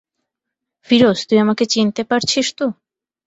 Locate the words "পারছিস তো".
2.09-2.65